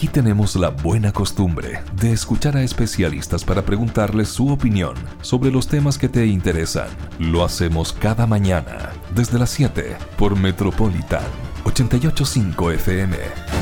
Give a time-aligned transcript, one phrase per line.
[0.00, 5.68] Aquí tenemos la buena costumbre de escuchar a especialistas para preguntarles su opinión sobre los
[5.68, 6.88] temas que te interesan.
[7.18, 11.20] Lo hacemos cada mañana desde las 7 por Metropolitan
[11.64, 13.59] 885 FM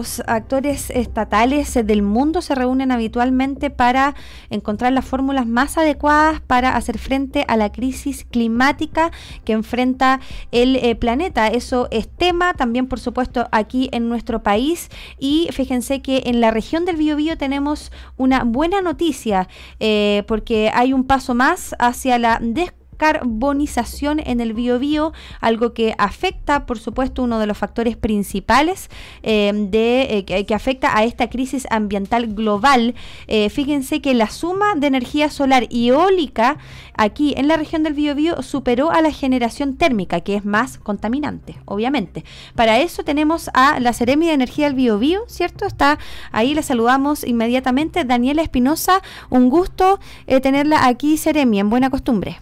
[0.00, 4.14] los actores estatales del mundo se reúnen habitualmente para
[4.48, 9.10] encontrar las fórmulas más adecuadas para hacer frente a la crisis climática
[9.44, 10.20] que enfrenta
[10.52, 11.48] el eh, planeta.
[11.48, 14.88] Eso es tema también, por supuesto, aquí en nuestro país.
[15.18, 19.48] Y fíjense que en la región del Biobío tenemos una buena noticia
[19.80, 25.94] eh, porque hay un paso más hacia la desconexión carbonización en el biobío, algo que
[25.96, 28.90] afecta, por supuesto, uno de los factores principales
[29.22, 32.94] eh, de, eh, que, afecta a esta crisis ambiental global.
[33.26, 36.58] Eh, fíjense que la suma de energía solar y eólica
[36.94, 41.56] aquí en la región del Biobío superó a la generación térmica, que es más contaminante,
[41.64, 42.26] obviamente.
[42.54, 45.64] Para eso tenemos a la Seremi de Energía del Biobío, ¿cierto?
[45.64, 45.98] Está
[46.32, 48.04] ahí, le saludamos inmediatamente.
[48.04, 50.00] Daniela Espinosa, un gusto
[50.42, 52.38] tenerla aquí, Seremi, en buena costumbre.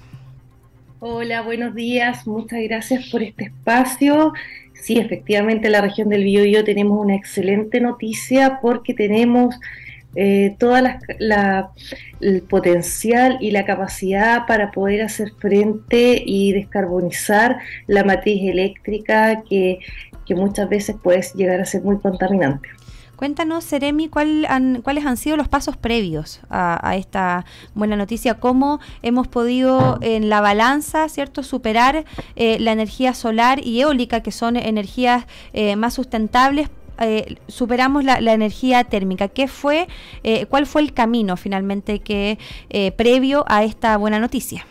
[1.01, 2.27] Hola, buenos días.
[2.27, 4.33] Muchas gracias por este espacio.
[4.75, 9.55] Sí, efectivamente, en la región del Biobío tenemos una excelente noticia porque tenemos
[10.17, 10.99] eh, toda
[12.21, 19.79] el potencial y la capacidad para poder hacer frente y descarbonizar la matriz eléctrica que,
[20.27, 22.71] que muchas veces puede llegar a ser muy contaminante.
[23.19, 29.99] Cuéntanos, Seremi, cuáles han sido los pasos previos a, esta buena noticia, cómo hemos podido
[30.03, 32.05] en la balanza, ¿cierto?, superar
[32.37, 38.19] eh, la energía solar y eólica, que son energías eh, más sustentables eh, superamos la,
[38.19, 39.27] energía térmica.
[39.27, 39.89] ¿Qué fue,
[40.49, 42.39] cuál fue el camino finalmente que
[42.97, 44.65] previo a esta buena noticia?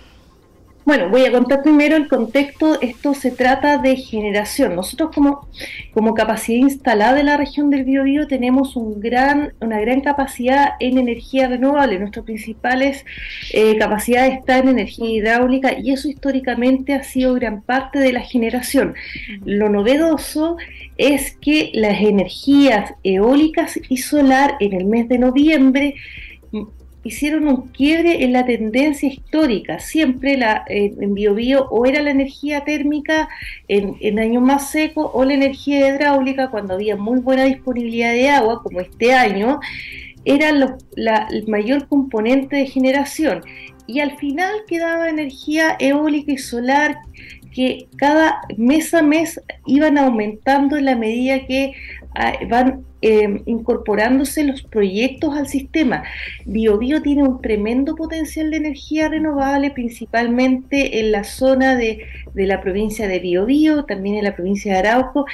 [0.88, 2.80] Bueno, voy a contar primero el contexto.
[2.80, 4.73] Esto se trata de generación.
[4.73, 5.45] Nosotros como,
[5.93, 10.97] como capacidad instalada de la región del Biobío tenemos un gran, una gran capacidad en
[10.97, 11.99] energía renovable.
[11.99, 17.99] Nuestra principal eh, capacidad está en energía hidráulica y eso históricamente ha sido gran parte
[17.99, 18.95] de la generación.
[19.43, 20.55] Lo novedoso
[20.98, 25.95] es que las energías eólicas y solar en el mes de noviembre
[27.07, 29.79] hicieron un quiebre en la tendencia histórica.
[29.79, 33.29] Siempre la, eh, en Biobío o era la energía térmica
[33.67, 38.29] en, en, años más secos o la energía hidráulica cuando había muy buena disponibilidad de
[38.29, 39.59] agua, como este año,
[40.25, 43.41] era el mayor componente de generación.
[43.87, 46.97] Y al final quedaba energía eólica y solar
[47.57, 51.73] que cada mes a mes iban aumentando en la medida que
[52.50, 56.04] van Em, incorporándose los proyectos al sistema.
[56.48, 63.08] BioBio tiene un tremendo potencial de energía renovable, principalmente en la zona de, la provincia
[63.08, 65.28] de Biobío, también en la provincia de Arauco,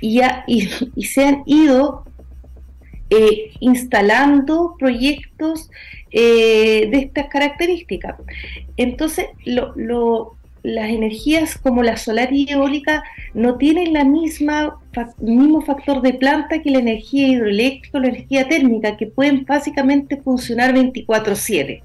[0.00, 2.04] y, y, se han ido
[3.10, 5.70] eh, instalando proyectos
[6.10, 8.16] eh, de estas características.
[8.76, 13.04] Entonces, lo, las energías como la solar y eólica
[13.34, 14.80] no tienen la misma
[15.18, 20.16] mismo factor de planta que la energía hidroeléctrica o la energía térmica, que pueden básicamente
[20.18, 21.82] funcionar 24/7.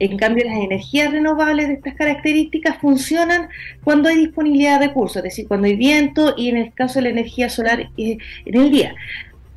[0.00, 3.48] En cambio, las energías renovables de estas características funcionan
[3.84, 7.04] cuando hay disponibilidad de recursos, es decir, cuando hay viento y en el caso de
[7.04, 8.94] la energía solar eh, en el día.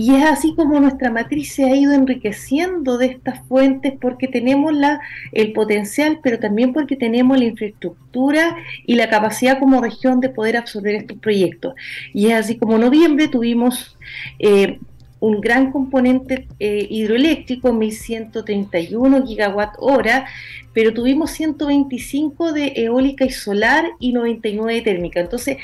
[0.01, 4.73] Y es así como nuestra matriz se ha ido enriqueciendo de estas fuentes porque tenemos
[4.73, 4.99] la,
[5.31, 8.57] el potencial, pero también porque tenemos la infraestructura
[8.87, 11.75] y la capacidad como región de poder absorber estos proyectos.
[12.15, 13.95] Y es así como en noviembre tuvimos
[14.39, 14.79] eh,
[15.19, 20.25] un gran componente eh, hidroeléctrico, 1131 gigawatt hora,
[20.73, 25.19] pero tuvimos 125 de eólica y solar y 99 de térmica.
[25.19, 25.57] Entonces,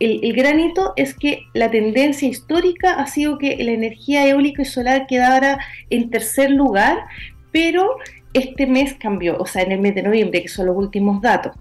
[0.00, 5.06] el, granito es que la tendencia histórica ha sido que la energía eólica y solar
[5.06, 5.58] quedara
[5.90, 6.98] en tercer lugar,
[7.52, 7.96] pero
[8.32, 11.54] este mes cambió, o sea, en el mes de noviembre, que son los últimos datos.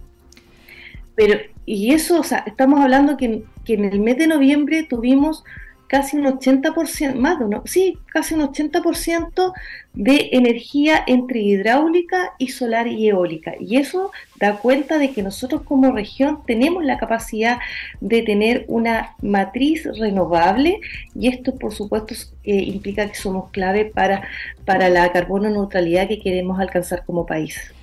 [1.15, 5.43] Pero, y eso, o sea, estamos hablando que, que en el mes de noviembre tuvimos
[5.88, 9.53] casi un 80%, más de uno, sí, casi un 80%
[9.93, 13.53] de energía entre hidráulica y solar y eólica.
[13.59, 17.59] Y eso da cuenta de que nosotros como región tenemos la capacidad
[18.02, 20.79] de tener una matriz renovable
[21.14, 24.28] y esto por supuesto eh, implica que somos clave para,
[24.66, 27.73] para la carbono neutralidad que queremos alcanzar como país.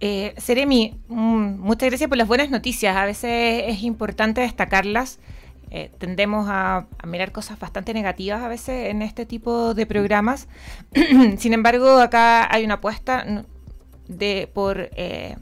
[0.00, 2.96] Eh, Seremi, mm, muchas gracias por las buenas noticias.
[2.96, 5.18] A veces es importante destacarlas
[5.70, 10.48] eh, tendemos a, mirar cosas bastante negativas a veces en este tipo de programas.
[11.38, 13.44] Sin embargo, acá hay una apuesta
[14.08, 15.36] de por eh,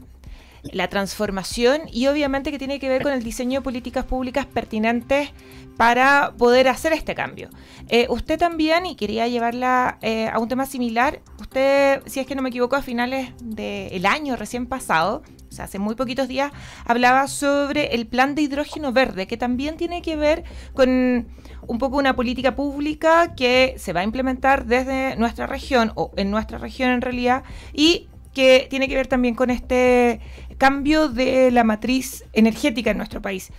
[0.71, 5.31] la transformación y obviamente que tiene que ver con el diseño de políticas públicas pertinentes
[5.77, 7.49] para poder hacer este cambio.
[7.87, 12.35] Eh, usted también, y quería llevarla eh, a un tema similar, usted, si es que
[12.35, 16.51] no me equivoco, a finales del año recién pasado, o sea, hace muy poquitos días,
[16.85, 20.43] hablaba sobre el plan de hidrógeno verde, que también tiene que ver
[20.73, 21.27] con
[21.67, 26.31] un poco una política pública que se va a implementar desde nuestra región, o en
[26.31, 30.19] nuestra región en realidad, y que tiene que ver también con este
[30.57, 33.51] cambio de la matriz energética en nuestro país.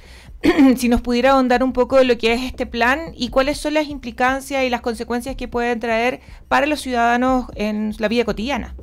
[0.76, 3.74] si nos pudiera ahondar un poco de lo que es este plan y cuáles son
[3.74, 8.74] las implicancias y las consecuencias que pueden traer para los ciudadanos en la vida cotidiana.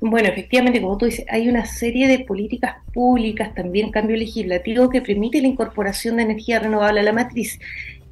[0.00, 5.02] Bueno, efectivamente, como tú dices, hay una serie de políticas públicas, también cambio legislativo que
[5.02, 7.58] permite la incorporación de energía renovable a la matriz.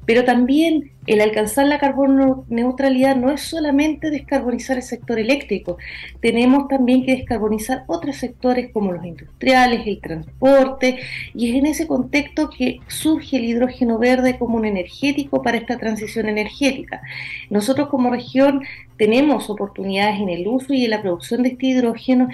[0.07, 5.77] Pero también el alcanzar la carbono neutralidad no es solamente descarbonizar el sector eléctrico,
[6.21, 10.99] tenemos también que descarbonizar otros sectores como los industriales, el transporte,
[11.35, 15.77] y es en ese contexto que surge el hidrógeno verde como un energético para esta
[15.77, 17.01] transición energética.
[17.49, 18.63] Nosotros como región
[18.97, 22.29] tenemos oportunidades en el uso y en la producción de este hidrógeno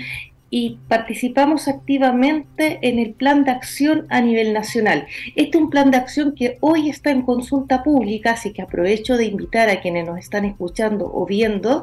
[0.56, 5.08] y participamos activamente en el plan de acción a nivel nacional.
[5.36, 9.18] Este es un plan de acción que hoy está en consulta pública, así que aprovecho
[9.18, 11.82] de invitar a quienes nos están escuchando o viendo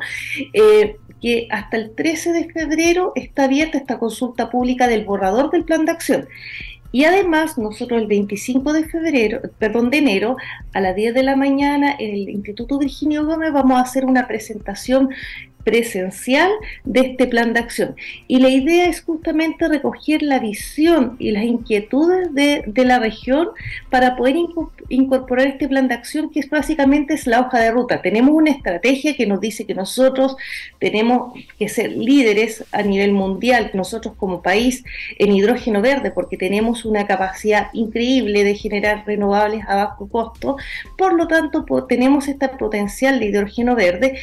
[0.52, 5.64] eh, que hasta el 13 de febrero está abierta esta consulta pública del borrador del
[5.64, 6.28] plan de acción.
[6.92, 10.36] Y además, nosotros el 25 de febrero, perdón, de enero,
[10.72, 14.26] a las 10 de la mañana, en el Instituto Virginio Gómez vamos a hacer una
[14.26, 15.10] presentación
[15.70, 16.50] presencial
[16.84, 17.94] de este plan de acción.
[18.26, 23.50] Y la idea es justamente recoger la visión y las inquietudes de, la región
[23.88, 24.34] para poder
[24.88, 28.02] incorporar este plan de acción que es básicamente es la hoja de ruta.
[28.02, 30.36] Tenemos una estrategia que nos dice que nosotros
[30.80, 34.82] tenemos que ser líderes a nivel mundial, nosotros como país,
[35.18, 40.56] en hidrógeno verde, porque tenemos una capacidad increíble de generar renovables a bajo costo.
[40.98, 44.18] Por lo tanto, tenemos este potencial de hidrógeno verde,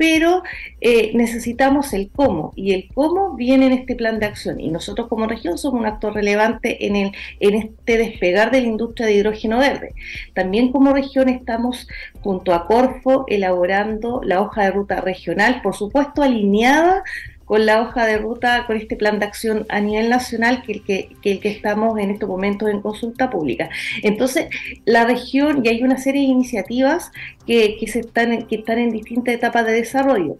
[0.00, 0.42] pero
[0.80, 4.58] eh, necesitamos el cómo, y el cómo viene en este plan de acción.
[4.58, 8.68] Y nosotros como región somos un actor relevante en, el, en este despegar de la
[8.68, 9.92] industria de hidrógeno verde.
[10.32, 11.86] También como región estamos
[12.22, 17.04] junto a Corfo elaborando la hoja de ruta regional, por supuesto alineada
[17.50, 20.84] con la hoja de ruta, con este plan de acción a nivel nacional que el
[20.84, 23.68] que, el que estamos en estos momentos en consulta pública.
[24.04, 24.46] Entonces,
[24.84, 27.10] la región, y hay una serie de iniciativas
[27.48, 30.36] que, que, se están, que están en distintas etapas de desarrollo.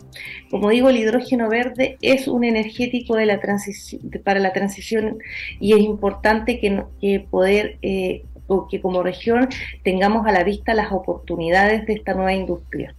[0.53, 5.19] Como digo, el hidrógeno verde es un energético de la transición, para la transición
[5.59, 7.79] y es importante que, que poder...
[7.83, 8.23] Eh,
[8.69, 9.49] que como región
[9.85, 12.97] tengamos a la vista las oportunidades de esta nueva industria.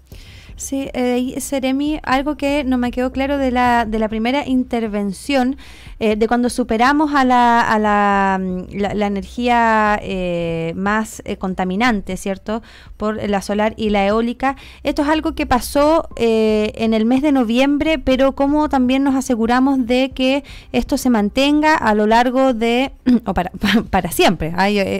[0.61, 5.57] Sí, eh, Seremi, algo que no me quedó claro de la, de la primera intervención,
[5.99, 12.15] eh, de cuando superamos a la, a la, mm, la, energía eh, más eh, contaminante,
[12.15, 12.61] ¿cierto?
[12.95, 14.55] Por la solar y la eólica.
[14.83, 19.87] Esto es algo que pasó en el mes de noviembre, pero ¿cómo también nos aseguramos
[19.87, 20.43] de que
[20.73, 22.91] esto se mantenga a lo largo de,
[23.25, 23.51] o para,
[23.89, 24.53] para siempre?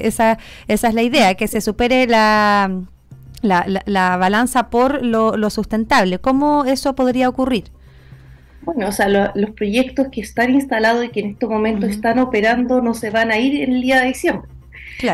[0.07, 2.81] esa, esa es la idea, que se supere la
[3.41, 6.19] la, la, balanza por lo, sustentable.
[6.19, 7.65] ¿Cómo eso podría ocurrir?
[8.63, 12.81] Bueno, o sea, los proyectos que están instalados y que en estos momentos están operando
[12.81, 14.49] no se van a ir en el día de diciembre.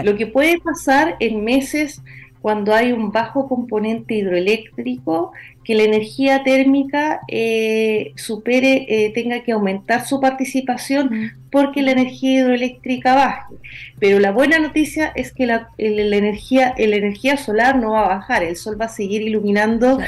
[0.03, 2.01] Lo que puede pasar en meses
[2.41, 5.31] cuando hay un bajo componente hidroeléctrico,
[5.67, 12.39] que la energía térmica eh, supere, eh, tenga que aumentar su participación porque la energía
[12.39, 13.55] hidroeléctrica baje.
[13.99, 18.43] Pero la buena noticia es que la, energía, la energía solar no va a bajar,
[18.43, 19.99] el sol va a seguir iluminando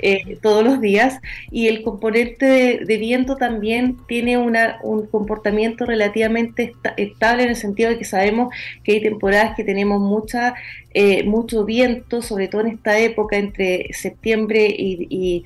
[0.00, 1.18] eh, todos los días
[1.50, 7.90] y el componente de, viento también tiene una, un comportamiento relativamente estable en el sentido
[7.90, 10.54] de que sabemos que hay temporadas que tenemos mucha,
[10.94, 15.44] eh, mucho viento, sobre todo en esta época entre septiembre y, y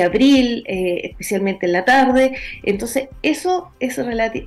[0.00, 2.36] abril, eh, especialmente en la tarde.
[2.62, 3.98] Entonces, eso es,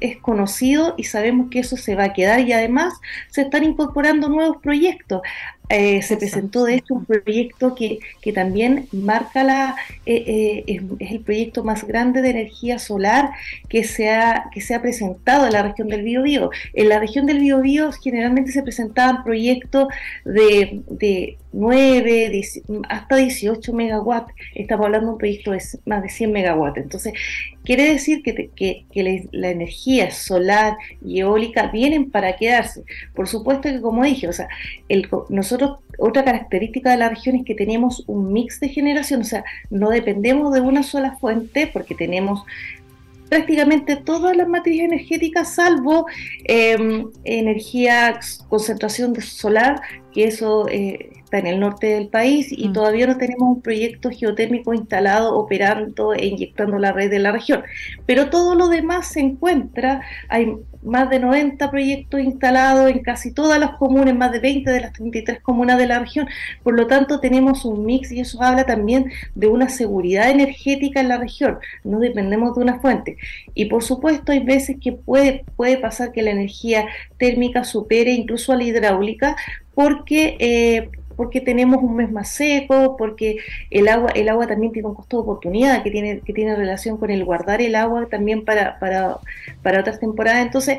[0.01, 2.93] es conocido y sabemos que eso se va a quedar y además
[3.29, 5.21] se están incorporando nuevos proyectos.
[5.69, 9.75] Eh, se presentó de hecho un proyecto que, que también marca la,
[10.07, 13.29] eh, es, el proyecto más grande de energía solar
[13.67, 16.49] que se ha, que se ha presentado en la región del Biobío.
[16.73, 19.87] En la región del Biobío generalmente se presentaban proyectos
[20.25, 22.41] de, de 9,
[22.89, 24.33] hasta 18 megawatts.
[24.55, 26.77] Estamos hablando de un proyecto de más de 100 megawatts.
[26.77, 27.13] Entonces,
[27.69, 32.83] quiere decir que, que, la, energía solar y eólica vienen para quedarse.
[33.13, 34.47] Por supuesto que, como dije, o sea,
[35.29, 39.43] nosotros, otra característica de la región es que tenemos un mix de generación, o sea,
[39.69, 42.43] no dependemos de una sola fuente porque tenemos
[43.29, 46.07] prácticamente todas las matrices energéticas, salvo
[46.45, 49.79] em, energía, concentración solar,
[50.11, 52.73] que eso eh, está en el norte del país y mm.
[52.73, 57.63] todavía no tenemos un proyecto geotérmico instalado, operando e inyectando la red de la región.
[58.07, 63.59] Pero todo lo demás se encuentra, hay más de 90 proyectos instalados en casi todas
[63.59, 66.27] las comunas, más de 20 de las 33 comunas de la región.
[66.63, 71.09] Por lo tanto, tenemos un mix y eso habla también de una seguridad energética en
[71.09, 71.59] la región.
[71.83, 73.17] No dependemos de una fuente.
[73.53, 78.51] Y por supuesto, hay veces que puede, puede pasar que la energía térmica supere incluso
[78.51, 79.35] a la hidráulica
[79.75, 83.39] porque eh, porque tenemos un mes más seco, porque
[83.71, 86.95] el agua, el agua también tiene un costo de oportunidad que tiene, que tiene relación
[86.95, 89.17] con el guardar el agua también para, para,
[89.61, 90.45] para otras temporadas.
[90.45, 90.77] Entonces,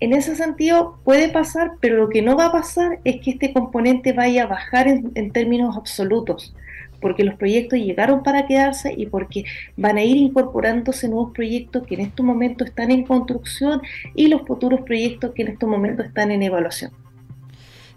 [0.00, 3.52] en ese sentido puede pasar, pero lo que no va a pasar es que este
[3.52, 6.54] componente vaya a bajar en, en términos absolutos
[7.02, 9.44] porque los proyectos llegaron para quedarse y porque
[9.76, 13.82] van a ir incorporándose nuevos proyectos que en estos momentos están en construcción
[14.14, 16.92] y los futuros proyectos que en estos momentos están en evaluación.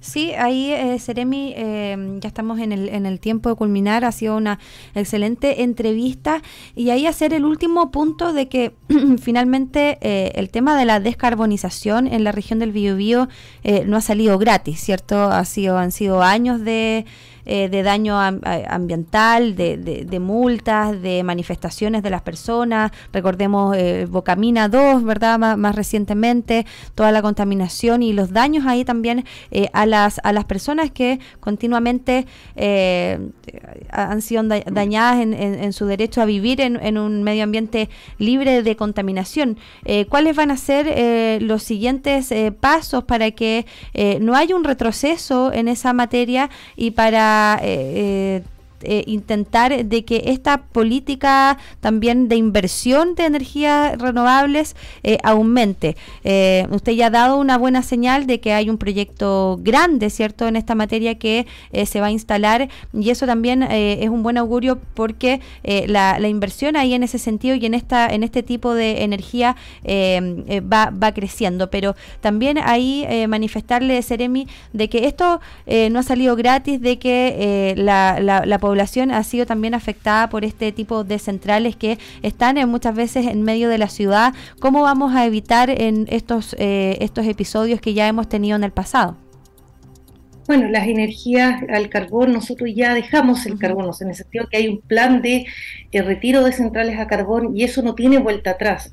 [0.01, 4.05] Sí, ahí, Seremi, eh, ya estamos en el, en el tiempo de culminar.
[4.05, 4.59] Ha sido una
[4.95, 6.41] excelente entrevista.
[6.75, 8.73] Y ahí hacer el último punto de que
[9.21, 13.27] finalmente eh, el tema de la descarbonización en la región del Biobío
[13.63, 15.23] eh, no ha salido gratis, ¿cierto?
[15.23, 17.05] Ha sido, han sido años de
[17.51, 22.91] eh, de daño ambiental, de, multas, de manifestaciones de las personas.
[23.11, 25.39] Recordemos eh, Bocamina 2, ¿verdad?
[25.39, 30.45] más, recientemente, toda la contaminación y los daños ahí también eh, a, las, a las
[30.45, 32.27] personas que continuamente
[33.89, 37.89] han sido dañadas en, su derecho a vivir en, un medio ambiente
[38.19, 39.57] libre de contaminación.
[40.09, 43.65] ¿Cuáles van a ser los siguientes pasos para que
[44.21, 48.43] no haya un retroceso en esa materia y para eh,
[48.81, 55.97] eh, intentar de que esta política también de inversión de energías renovables eh, aumente.
[56.23, 60.47] Eh, usted ya ha dado una buena señal de que hay un proyecto grande, ¿cierto?,
[60.47, 61.45] en esta materia que
[61.85, 66.93] se va a instalar y eso también es un buen augurio porque la, inversión ahí
[66.93, 69.55] en ese sentido y en esta en este tipo de energía
[69.85, 71.69] va, va creciendo.
[71.69, 78.19] Pero también ahí manifestarle, Seremi, de que esto no ha salido gratis, de que la,
[78.19, 78.68] la, la población
[79.11, 83.69] ha sido también afectada por este tipo de centrales que están muchas veces en medio
[83.69, 84.33] de la ciudad.
[84.59, 88.71] ¿Cómo vamos a evitar en estos, eh, estos episodios que ya hemos tenido en el
[88.71, 89.17] pasado?
[90.47, 94.67] Bueno, las energías al carbón, nosotros ya dejamos el carbón, en el sentido que hay
[94.67, 95.45] un plan de,
[95.93, 98.91] retiro de centrales a carbón y eso no tiene vuelta atrás.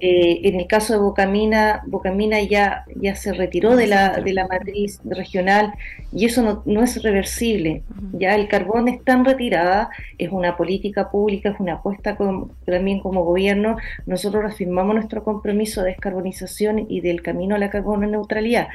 [0.00, 4.46] Eh, en el caso de Bocamina, Bocamina ya, ya se retiró de la, de la
[4.46, 5.74] matriz regional
[6.12, 7.82] y eso no, no es reversible.
[8.12, 12.16] Ya el carbón está en retirada, es una política pública, es una apuesta
[12.64, 13.76] también como gobierno.
[14.06, 18.68] Nosotros reafirmamos nuestro compromiso de descarbonización y del camino a la carbono neutralidad.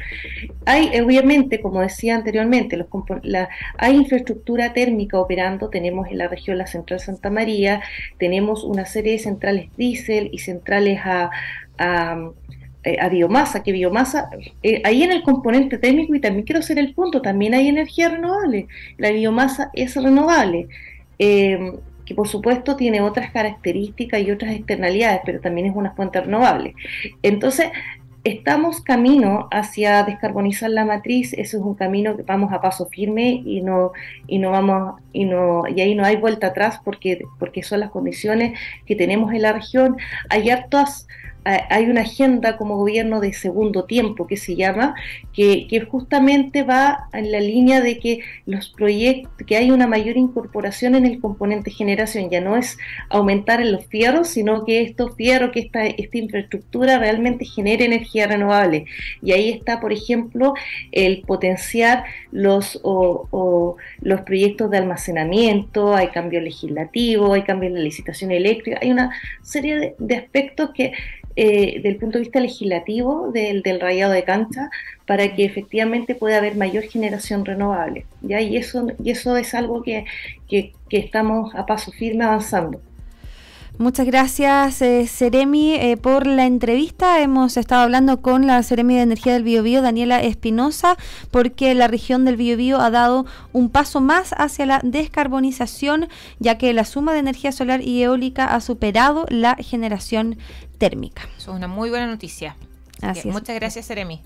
[0.66, 2.88] Hay, obviamente, como decía anteriormente, los,
[3.24, 7.82] la, hay infraestructura térmica operando, tenemos en la región la central Santa María,
[8.18, 11.13] tenemos una serie de centrales diésel y centrales a
[12.86, 14.30] eh, a, biomasa, que biomasa,
[14.62, 18.10] eh, ahí en el componente térmico, y también quiero hacer el punto, también hay energía
[18.10, 18.68] renovable,
[18.98, 20.68] la biomasa es renovable,
[21.18, 21.72] eh,
[22.06, 26.76] que por supuesto tiene otras características y otras externalidades, pero también es una fuente renovable.
[27.22, 27.68] Entonces,
[28.24, 33.42] estamos camino hacia descarbonizar la matriz, eso es un camino que vamos a paso firme
[33.46, 33.92] y no,
[34.28, 37.90] y no vamos, y no, y ahí no hay vuelta atrás porque, porque son las
[37.92, 39.98] condiciones que tenemos en la región.
[40.30, 41.08] Hay hartas
[41.46, 44.96] hay una agenda como gobierno de segundo tiempo que se llama,
[45.34, 50.96] que, justamente va en la línea de que los proyectos, que hay una mayor incorporación
[50.96, 52.78] en el componente generación, ya no es
[53.10, 58.28] aumentar en los fierros, sino que estos fierros, que esta, esta infraestructura realmente genere energía
[58.28, 58.86] renovable.
[59.22, 60.54] Y ahí está, por ejemplo,
[60.92, 67.82] el potenciar los, o, los proyectos de almacenamiento, hay cambio legislativo, hay cambio en la
[67.82, 70.94] licitación eléctrica, hay una serie de aspectos que
[71.36, 74.70] eh, del punto de vista legislativo del, del, rayado de cancha
[75.06, 78.06] para que efectivamente pueda haber mayor generación renovable.
[78.22, 78.40] ¿ya?
[78.42, 80.06] Y, eso, y eso es algo que,
[80.48, 82.82] que, que estamos a paso firme avanzando.
[83.80, 87.22] Muchas gracias, eh, Seremi, eh, por la entrevista.
[87.22, 90.96] Hemos estado hablando con la Seremi de Energía del Biobío, Daniela Espinosa,
[91.32, 96.72] porque la región del Biobío ha dado un paso más hacia la descarbonización, ya que
[96.72, 100.38] la suma de energía solar y eólica ha superado la generación
[100.78, 101.24] térmica.
[101.36, 102.56] Eso es una muy buena noticia.
[103.02, 104.22] Así Muchas gracias, Seremi.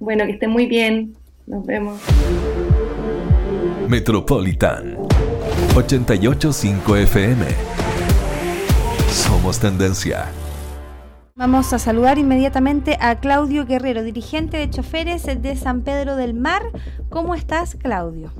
[0.00, 1.16] Bueno, que esté muy bien.
[1.46, 2.00] Nos vemos.
[3.88, 4.96] Metropolitan
[5.76, 7.75] 885 FM
[9.16, 10.26] Somos tendencia.
[11.36, 16.62] Vamos a saludar inmediatamente a Claudio Guerrero, dirigente de choferes de San Pedro del Mar.
[17.08, 18.30] ¿Cómo estás, Claudio?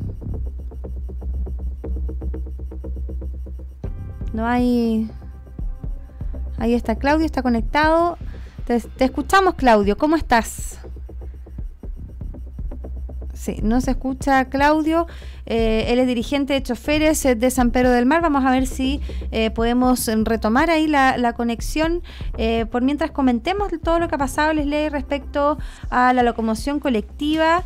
[4.35, 5.11] No hay...
[6.59, 8.19] Ahí está Claudio, está conectado.
[8.67, 9.97] Te, te escuchamos, Claudio.
[9.97, 10.79] ¿Cómo estás?
[13.47, 15.07] Sí, no se escucha Claudio.
[15.47, 18.21] Eh, él es dirigente de choferes eh, de San Pedro del Mar.
[18.21, 19.01] Vamos a ver si
[19.31, 22.03] eh, podemos retomar ahí la, conexión.
[22.73, 25.59] por mientras comentemos todo lo que ha pasado, les ley respecto
[25.91, 27.63] a la locomoción colectiva,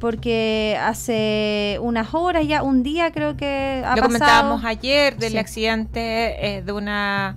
[0.00, 6.62] porque hace unas horas ya, un día creo que ha lo comentábamos ayer del accidente
[6.64, 7.36] de una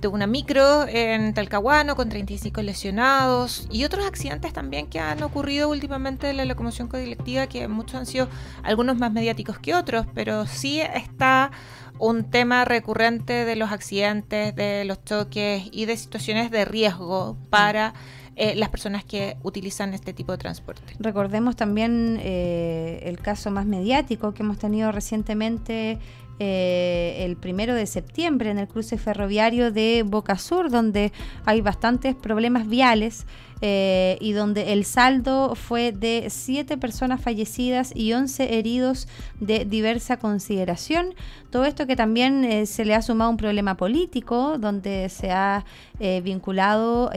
[0.00, 5.68] de una micro en Talcahuano con 35 lesionados y otros accidentes también que han ocurrido
[5.68, 8.28] últimamente en la locomoción colectiva que muchos han sido
[8.62, 11.50] algunos más mediáticos que otros, pero sí está
[11.98, 17.94] un tema recurrente de los accidentes, de los choques y de situaciones de riesgo para
[18.34, 20.94] eh, las personas que utilizan este tipo de transporte.
[20.98, 25.98] Recordemos también eh, el caso más mediático que hemos tenido recientemente
[26.44, 31.12] eh, el primero de septiembre en el cruce ferroviario de Boca Sur, donde
[31.44, 33.26] hay bastantes problemas viales
[33.64, 39.06] eh, y donde el saldo fue de 7 personas fallecidas y 11 heridos
[39.38, 41.14] de diversa consideración.
[41.50, 45.64] Todo esto que también eh, se le ha sumado un problema político, donde se ha
[46.00, 47.12] eh, vinculado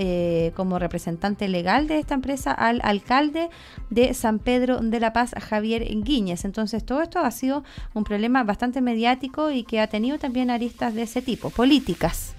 [0.55, 3.49] como representante legal de esta empresa al alcalde
[3.89, 6.45] de San Pedro de la Paz, Javier Guíñez.
[6.45, 7.63] Entonces todo esto ha sido
[7.95, 12.35] un problema bastante mediático y que ha tenido también aristas de ese tipo, políticas.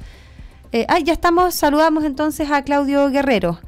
[0.87, 3.59] ah, ya estamos, saludamos entonces a Claudio Guerrero.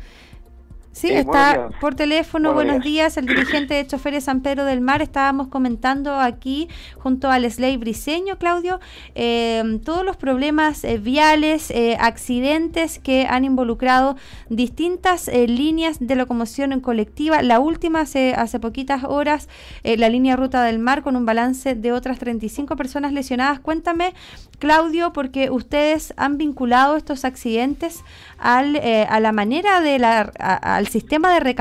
[0.99, 2.55] Sí, está por teléfono.
[2.55, 3.17] Buenos, días.
[3.19, 5.01] el dirigente de Choferes San Pedro del Mar.
[5.01, 8.81] Estábamos comentando aquí junto al Lesley Briseño, Claudio,
[9.15, 14.17] eh, todos los problemas eh, viales, eh, accidentes que han involucrado
[14.49, 17.43] distintas líneas de locomoción en colectiva.
[17.43, 19.49] La última hace, hace poquitas horas,
[19.85, 23.61] la línea Ruta del Mar con un balance de otras 35 personas lesionadas.
[23.61, 24.15] Cuéntame,
[24.59, 28.03] Claudio, porque ustedes han vinculado estos accidentes
[28.39, 30.23] al, a la manera de la...
[30.23, 31.55] al sistema de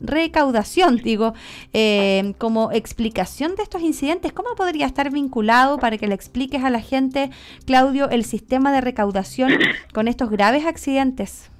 [0.00, 1.34] recaudación, digo,
[1.72, 6.70] eh, como explicación de estos incidentes, ¿cómo podría estar vinculado para que le expliques a
[6.70, 7.30] la gente,
[7.66, 9.52] Claudio, el sistema de recaudación
[9.94, 11.50] con estos graves accidentes?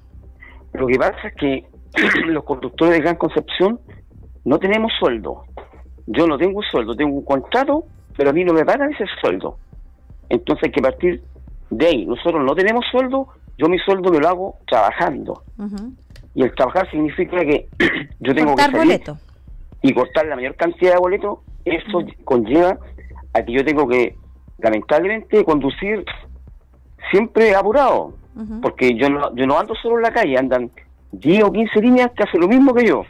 [0.73, 1.65] Lo que pasa es que
[2.27, 3.81] los conductores de Gran Concepción
[4.45, 5.45] no tenemos sueldo.
[6.07, 7.85] Yo no tengo un sueldo, tengo un contrato,
[8.17, 9.59] pero a mí no me pagan ese sueldo.
[10.29, 11.23] Entonces hay que partir
[11.71, 12.07] de ahí.
[12.07, 15.43] Nosotros no tenemos sueldo, yo mi sueldo me lo hago trabajando.
[16.37, 17.67] Y el trabajar significa que
[18.21, 19.03] yo tengo que salir
[19.81, 21.39] y cortar la mayor cantidad de boletos.
[21.65, 22.79] Eso conlleva
[23.33, 24.15] a que yo tengo que,
[24.59, 26.05] lamentablemente, conducir
[27.11, 28.15] siempre apurado.
[28.61, 30.71] Porque yo no, yo no ando solo en la calle, andan
[31.13, 33.05] 10 o 15 líneas que hacen lo mismo que yo.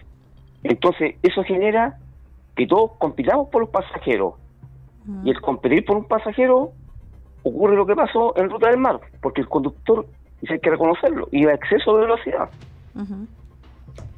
[0.62, 1.99] Entonces, eso genera
[2.55, 4.35] que todos compitamos por los pasajeros.
[5.25, 6.71] Y el competir por un pasajero
[7.43, 10.07] ocurre lo que pasó en Ruta del Mar, porque el conductor,
[10.43, 12.51] y hay que reconocerlo, iba a exceso de velocidad.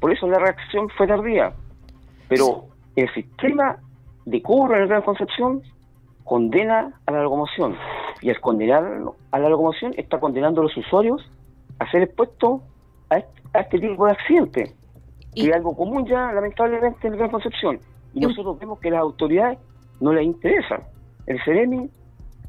[0.00, 1.52] Por eso la reacción fue tardía.
[2.28, 3.78] Pero el sistema
[4.24, 5.62] de cobro en el Gran Concepción
[6.24, 7.76] condena a la locomoción.
[8.20, 8.84] Y al condenar
[9.30, 11.30] a la locomoción está condenando a los usuarios
[11.78, 12.60] a ser expuestos
[13.10, 14.74] a este, tipo de accidentes.
[15.34, 17.78] Que es algo común ya, lamentablemente, en el Gran Concepción.
[18.14, 19.58] Y nosotros vemos que las autoridades
[20.00, 20.82] no les interesa.
[21.26, 21.90] El CEREMI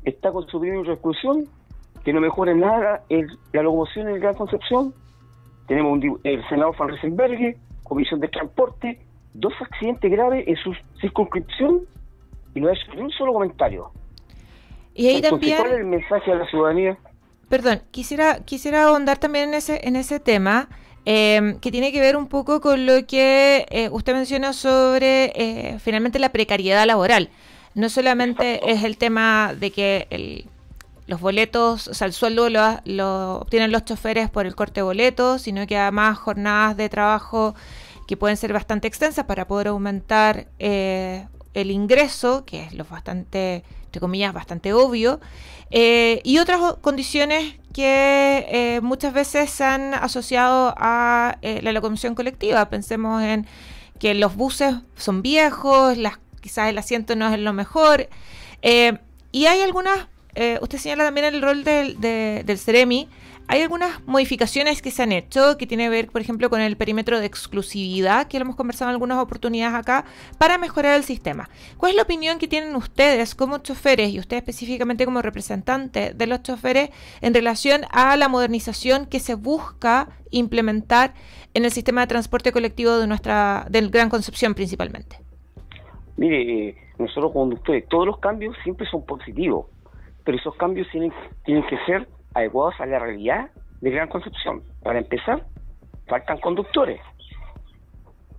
[0.03, 1.45] está con su primera exclusión,
[2.03, 3.03] que no mejora nada
[3.53, 4.93] la locomoción en el Gran Concepción,
[5.69, 8.99] tenemos el senador Van Riesenberg, Comisión de Transporte,
[9.35, 11.81] dos accidentes graves en su circunscripción
[12.55, 13.91] y no es ni un solo comentario.
[14.95, 15.57] Y ahí también...
[15.59, 16.97] ¿Cuál es el mensaje a la ciudadanía?
[17.49, 20.67] Perdón, quisiera, quisiera ahondar también en ese, en ese tema.
[21.05, 25.79] Em, que tiene que ver un poco con lo que eh, usted menciona sobre eh,
[25.79, 27.29] finalmente la precariedad laboral.
[27.73, 30.45] No solamente es el tema de que el
[31.09, 35.41] los boletos, o sea, el sueldo lo, obtienen los choferes por el corte de boletos,
[35.41, 37.55] sino que además jornadas de trabajo
[38.07, 43.63] que pueden ser bastante extensas para poder aumentar eh, el ingreso, que es lo bastante,
[43.85, 45.19] entre comillas, bastante obvio,
[45.71, 52.69] eh, y otras condiciones que eh, muchas veces se han asociado a la locomoción colectiva.
[52.69, 53.47] Pensemos en
[53.97, 55.97] que los buses son viejos,
[56.39, 58.09] quizás el asiento no es lo mejor,
[58.61, 63.07] y hay algunas eh, usted señala también el rol del, del CEREMI
[63.51, 66.77] hay algunas modificaciones que se han hecho que tiene que ver, por ejemplo, con el
[66.77, 70.05] perímetro de exclusividad, que lo hemos conversado en algunas oportunidades acá,
[70.37, 71.49] para mejorar el sistema.
[71.77, 76.27] ¿Cuál es la opinión que tienen ustedes como choferes y usted específicamente como representante de
[76.27, 81.15] los choferes en relación a la modernización que se busca implementar
[81.55, 85.15] en el sistema de transporte colectivo de nuestra del Gran Concepción principalmente?
[86.17, 89.65] Mire, eh, nosotros conductores, todos los cambios siempre son positivos,
[90.29, 91.11] pero esos cambios tienen,
[91.43, 93.49] tienen que ser adecuados a la realidad
[93.81, 94.61] de Gran Concepción.
[94.83, 95.43] Para empezar,
[96.05, 97.01] faltan conductores.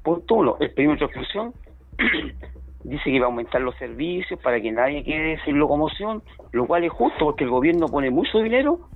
[0.04, 1.52] Punto uno, el perímetro de exclusión
[2.84, 6.22] dice que va a aumentar los servicios para que nadie quede sin locomoción,
[6.52, 8.88] lo cual es justo porque el gobierno pone mucho dinero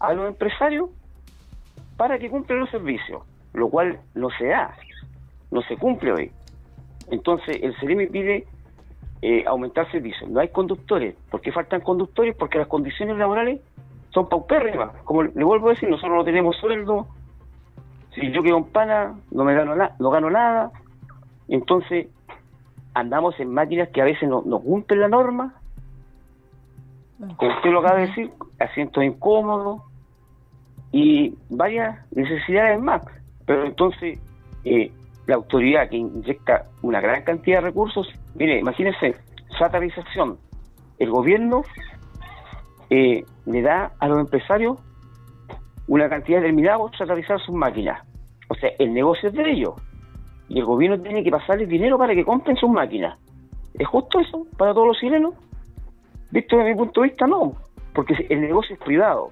[0.00, 0.90] a los empresarios
[1.96, 4.74] para que cumplan los servicios, lo cual no se da,
[5.52, 6.32] no se cumple hoy.
[7.12, 8.48] Entonces el CEREMI pide
[9.22, 10.30] eh, aumentar servicios.
[10.30, 11.14] No hay conductores.
[11.30, 12.34] ¿Por qué faltan conductores?
[12.36, 13.60] Porque las condiciones laborales
[14.10, 14.96] son paupérrimas.
[15.04, 17.06] Como le vuelvo a decir, nosotros no tenemos sueldo.
[18.14, 20.72] Si yo quedo en pana, no me gano, nada no gano nada.
[21.48, 22.06] Entonces,
[22.94, 25.54] andamos en máquinas que a veces no, cumplen la norma.
[27.36, 29.82] Como usted lo acaba de decir, asientos incómodos
[30.92, 33.02] y varias necesidades más.
[33.44, 34.18] Pero entonces,
[34.64, 34.90] eh,
[35.30, 39.14] la autoridad que inyecta una gran cantidad de recursos, mire, imagínense,
[39.56, 40.38] satarización.
[40.98, 41.62] El gobierno
[42.90, 44.76] eh, le da a los empresarios
[45.86, 48.04] una cantidad determinada para satarizar sus máquinas.
[48.48, 49.74] O sea, el negocio es de ellos.
[50.48, 53.16] Y el gobierno tiene que pasarles dinero para que compren sus máquinas.
[53.78, 55.34] ¿Es justo eso para todos los chilenos?
[56.32, 57.52] Visto desde mi punto de vista, no.
[57.94, 59.30] Porque el negocio es privado.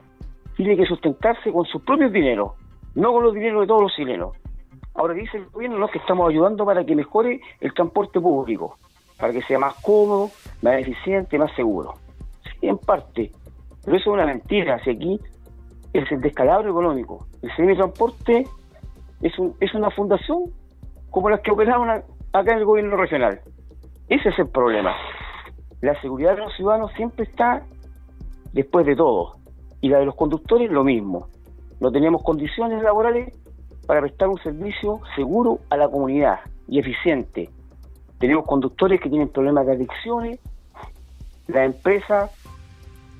[0.56, 2.52] Tiene que sustentarse con sus propios dineros,
[2.94, 4.36] no con los dineros de todos los chilenos.
[4.98, 8.74] Ahora dice el gobierno que estamos ayudando para que mejore el transporte público,
[9.16, 11.94] para que sea más cómodo, más eficiente, más seguro.
[12.42, 13.30] Sí, en parte,
[13.84, 14.82] pero eso es una mentira.
[14.82, 15.20] Si aquí
[15.92, 18.44] es el descalabro económico, el semi transporte
[19.22, 20.46] es, un, es una fundación
[21.10, 23.40] como las que operaban acá en el gobierno regional.
[24.08, 24.96] Ese es el problema.
[25.80, 27.62] La seguridad de los ciudadanos siempre está
[28.52, 29.36] después de todo.
[29.80, 31.28] Y la de los conductores lo mismo.
[31.78, 33.32] No tenemos condiciones laborales
[33.88, 37.48] para prestar un servicio seguro a la comunidad y eficiente.
[38.18, 40.40] Tenemos conductores que tienen problemas de adicciones,
[41.46, 42.30] las empresas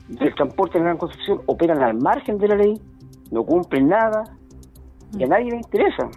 [0.08, 2.78] del transporte en Gran Concepción operan al margen de la ley,
[3.30, 4.24] no cumplen nada
[5.16, 5.30] y a mm.
[5.30, 6.10] nadie le interesa.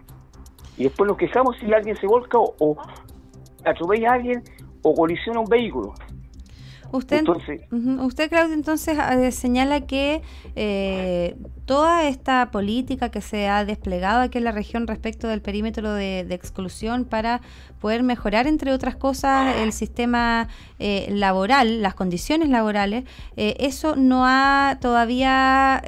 [0.75, 2.75] Y después nos quejamos si alguien se volca o,
[3.63, 4.43] atropella a alguien
[4.81, 5.93] o colisiona un vehículo.
[6.91, 7.23] Usted,
[7.99, 10.21] usted Claudio, entonces eh, señala que
[10.55, 15.93] eh, toda esta política que se ha desplegado aquí en la región respecto del perímetro
[15.93, 17.41] de, exclusión para
[17.79, 20.49] poder mejorar, entre otras cosas, el sistema
[20.79, 25.81] eh, laboral, las condiciones laborales, eso no ha todavía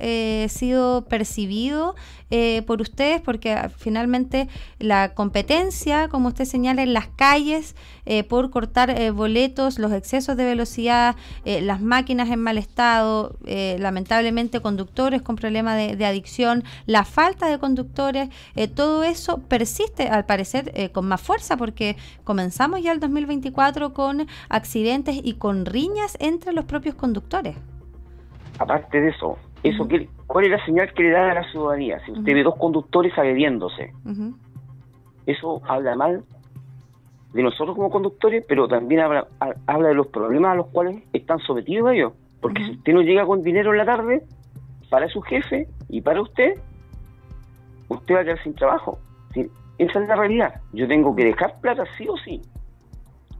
[0.48, 1.96] sido percibido
[2.36, 4.48] eh, por ustedes, porque finalmente
[4.80, 10.38] la competencia, como usted señala, en las calles, eh, por cortar eh, boletos, los excesos
[10.38, 17.48] de velocidad, las máquinas en mal estado, lamentablemente conductores con problemas de, adicción, la falta
[17.48, 18.30] de conductores,
[18.76, 25.20] todo eso persiste al parecer con más fuerza, porque comenzamos ya el 2024 con accidentes
[25.24, 27.56] y con riñas entre los propios conductores.
[28.60, 32.04] Aparte de eso, eso que, ¿Cuál es la señal que le da a la ciudadanía?
[32.06, 33.94] Si usted ve dos conductores agrediéndose,
[35.28, 36.24] eso habla mal
[37.34, 39.28] de nosotros como conductores, pero también habla,
[39.67, 42.13] habla de los problemas a los cuales están sometidos ellos.
[42.39, 44.24] Porque si usted no llega con dinero en la tarde,
[44.89, 46.54] para su jefe y para usted,
[47.89, 49.00] usted va a quedar sin trabajo.
[49.80, 50.62] esa es la realidad.
[50.72, 52.41] Yo tengo que dejar plata sí o sí.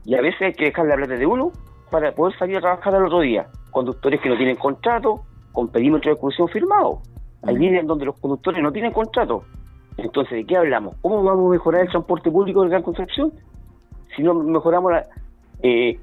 [0.04, 1.52] Y a veces hay que dejar la plata de uno
[1.90, 3.46] para poder salir a trabajar al otro día.
[3.70, 5.20] Conductores que no tienen contrato,
[5.52, 7.00] con perímetro de exclusión firmado.
[7.44, 9.44] Hay líneas donde los conductores no tienen contrato.
[9.96, 10.96] Entonces, ¿de qué hablamos?
[11.02, 13.32] ¿Cómo vamos a mejorar el transporte público de Gran Concepción
[14.16, 15.06] si no mejoramos la,
[15.62, 15.98] eh,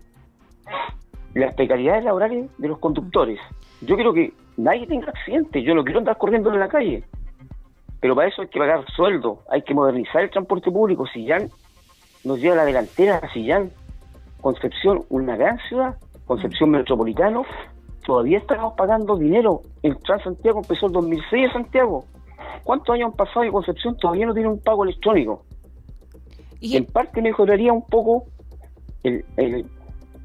[1.33, 3.39] las precariedades laborales de los conductores?
[3.81, 7.03] Yo quiero que nadie tenga accidentes, yo no quiero andar corriendo en la calle.
[7.99, 11.05] Pero para eso hay que pagar sueldo, hay que modernizar el transporte público.
[11.07, 11.37] Si ya
[12.23, 13.63] nos lleva a la delantera, si ya
[14.41, 15.95] Concepción, una gran ciudad,
[16.25, 17.45] Concepción Metropolitano,
[18.05, 19.61] todavía estamos pagando dinero.
[19.83, 22.05] El Transantiago empezó el 2006 en Santiago.
[22.63, 25.43] ¿Cuántos años han pasado y Concepción todavía no tiene un pago electrónico?
[26.61, 26.77] ¿Y?
[26.77, 28.25] En parte mejoraría un poco
[29.03, 29.65] el, el,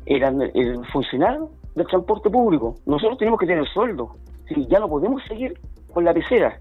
[0.07, 1.41] el, funcionar
[1.75, 2.77] del transporte público.
[2.87, 4.17] Nosotros tenemos que tener sueldo.
[4.49, 5.59] Si ya no podemos seguir
[5.93, 6.61] con la pecera.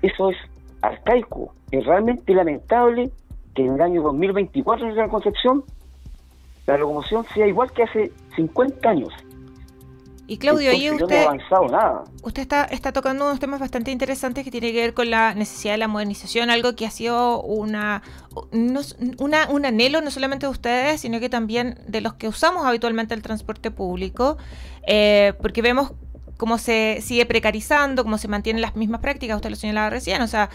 [0.00, 0.36] Eso es
[0.80, 1.52] arcaico.
[1.70, 3.10] Es realmente lamentable
[3.54, 5.64] que en el año 2024 en la Concepción
[6.66, 9.12] la locomoción sea igual que hace 50 años.
[10.30, 11.26] Y Claudio, ahí usted,
[12.22, 15.72] usted está, está tocando unos temas bastante interesantes que tienen que ver con la necesidad
[15.72, 18.02] de la modernización, algo que ha sido una,
[19.16, 23.14] una, un anhelo no solamente de ustedes, sino que también de los que usamos habitualmente
[23.14, 24.36] el transporte público,
[24.86, 25.92] eh, porque vemos
[26.38, 30.26] cómo se sigue precarizando, cómo se mantienen las mismas prácticas, usted lo señalaba recién, o
[30.26, 30.48] sea,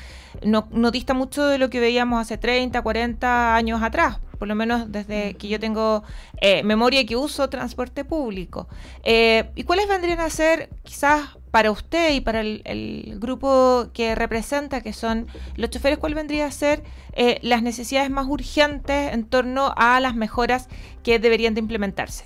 [0.44, 4.56] no, no dista mucho de lo que veíamos hace 30, 40 años atrás por lo
[4.56, 6.04] menos desde que yo tengo
[6.42, 8.68] eh, memoria y que uso transporte público.
[9.04, 14.82] Eh, ¿Y cuáles vendrían a ser quizás para usted y para el, grupo que representa,
[14.82, 19.74] que son los choferes, cuál vendría a ser eh, las necesidades más urgentes en torno
[19.78, 20.68] a las mejoras
[21.04, 22.26] que deberían de implementarse?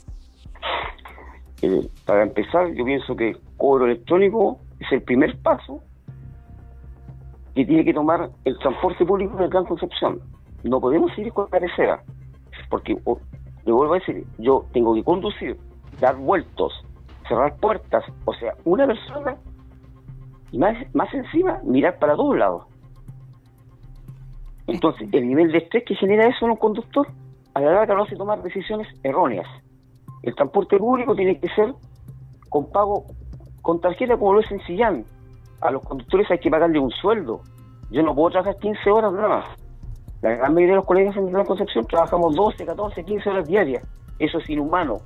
[2.06, 5.84] para empezar, yo pienso que cobro electrónico es el primer paso
[7.56, 10.22] que tiene que tomar el transporte público en Gran Concepción
[10.64, 12.04] no podemos ir con cabecera,
[12.70, 12.98] porque,
[13.66, 15.58] le vuelvo a decir, yo tengo que conducir,
[16.00, 16.74] dar vueltos,
[17.28, 19.38] cerrar puertas, o sea, una persona,
[20.52, 22.66] y más, más encima, mirar para todos lados.
[24.68, 27.08] Entonces, el nivel de estrés que genera eso en un conductor,
[27.54, 29.48] a la larga no hace tomar decisiones erróneas.
[30.24, 31.74] El transporte público tiene que ser
[32.50, 33.06] con pago
[33.68, 35.04] con tarjeta como lo es en Sillán.
[35.60, 37.42] A los conductores hay que pagarle un sueldo.
[37.92, 39.46] Yo no puedo trabajar 15 horas nada más.
[40.22, 43.86] La gran mayoría de los colegas en la Concepción trabajamos 12, 14, 15 horas diarias.
[44.20, 45.00] Eso es inhumano.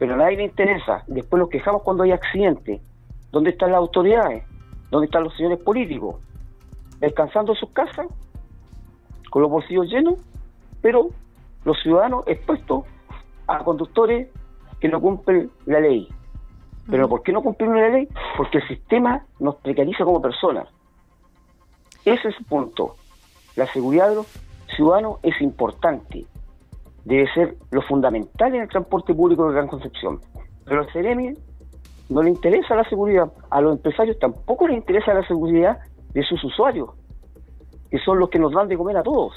[0.00, 1.04] Pero a nadie le interesa.
[1.06, 2.82] Después nos quejamos cuando hay accidentes.
[3.30, 4.42] ¿Dónde están las autoridades?
[4.90, 6.16] ¿Dónde están los señores políticos?
[6.98, 8.08] Descansando en sus casas,
[9.30, 10.14] con los bolsillos llenos,
[10.82, 11.10] pero
[11.64, 12.86] los ciudadanos expuestos
[13.46, 14.26] a conductores
[14.80, 16.08] que no cumplen la ley.
[16.90, 18.08] ¿Pero por qué no cumplen la ley?
[18.36, 20.68] Porque el sistema nos precariza como personas.
[22.04, 22.96] Ese es el punto.
[23.56, 24.26] La seguridad de los
[24.76, 26.26] ciudadanos es importante,
[27.04, 30.20] debe ser lo fundamental en el transporte público de Gran Concepción.
[30.64, 31.34] Pero al CEREMI
[32.10, 35.78] no le interesa la seguridad, a los empresarios tampoco les interesa la seguridad
[36.12, 36.90] de sus usuarios,
[37.90, 39.32] que son los que nos dan de comer a todos.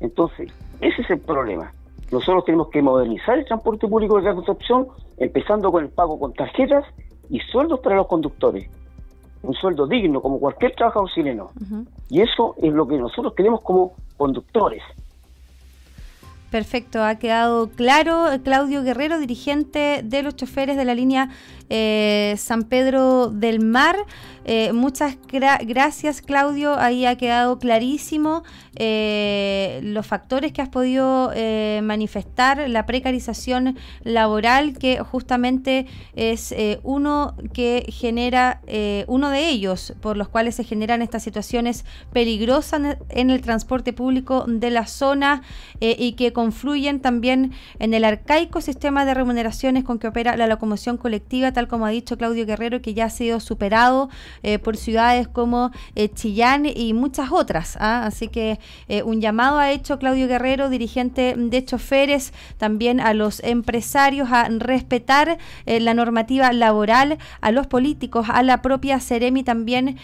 [0.00, 1.72] Entonces, ese es el problema.
[2.12, 6.84] Nosotros tenemos que modernizar el transporte público de Concepción, empezando con el pago con tarjetas
[7.30, 8.68] y sueldos para los conductores
[9.42, 11.50] un sueldo digno como cualquier trabajador chileno.
[12.08, 14.82] Y eso es lo que nosotros queremos como conductores.
[16.52, 18.26] Perfecto, ha quedado claro.
[18.44, 21.30] Claudio Guerrero, dirigente de los choferes de la línea
[21.74, 23.96] eh, San Pedro del Mar.
[24.44, 26.76] Eh, muchas gracias, Claudio.
[26.78, 28.42] Ahí ha quedado clarísimo
[28.76, 31.32] eh, los factores que has podido
[31.82, 38.60] manifestar, la precarización laboral, que justamente es uno que genera,
[39.06, 44.44] uno de ellos, por los cuales se generan estas situaciones peligrosas en el transporte público
[44.46, 45.42] de la zona
[45.80, 50.96] y que confluyen también en el arcaico sistema de remuneraciones con que opera la locomoción
[50.96, 54.10] colectiva, tal como ha dicho Claudio Guerrero, que ya ha sido superado
[54.42, 57.76] eh, por ciudades como eh, Chillán y muchas otras.
[57.78, 58.06] ¿ah?
[58.06, 63.38] Así que eh, un llamado ha hecho Claudio Guerrero, dirigente de choferes, también a los
[63.44, 69.96] empresarios a respetar la normativa laboral, a los políticos, a la propia Ceremi también,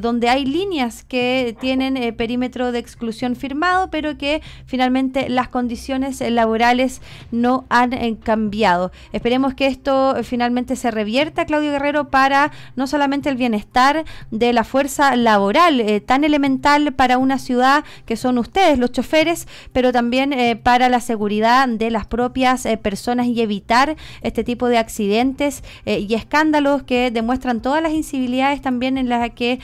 [0.00, 7.00] donde hay líneas que tienen perímetro de exclusión firmado, pero que finalmente las condiciones laborales
[7.30, 8.90] no han eh, cambiado.
[9.12, 14.52] Esperemos que esto eh, finalmente se revierta, Claudio Guerrero, para no solamente el bienestar de
[14.52, 19.92] la fuerza laboral, eh, tan elemental para una ciudad que son ustedes, los choferes, pero
[19.92, 26.12] también para la seguridad de las propias personas y evitar este tipo de accidentes y
[26.14, 29.60] escándalos que demuestran todas las incivilidades también en las que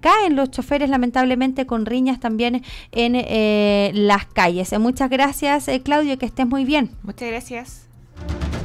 [0.00, 4.78] caen los choferes, lamentablemente, con riñas también en las calles.
[4.78, 6.90] muchas gracias gracias, eh, Claudio, que estés muy bien.
[7.02, 7.86] Muchas gracias.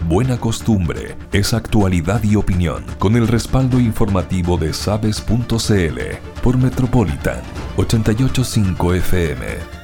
[0.07, 5.99] Buena costumbre es actualidad y opinión con el respaldo informativo de sabes.cl
[6.43, 7.41] por Metropolitan
[7.77, 9.74] 885 FM